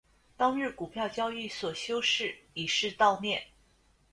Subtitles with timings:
[0.35, 3.43] 当日股票交易所休市以示悼念。